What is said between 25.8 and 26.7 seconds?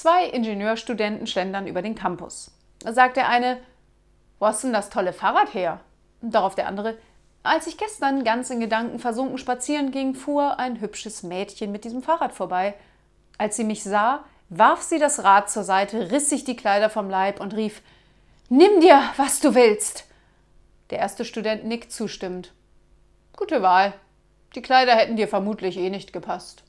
nicht gepasst.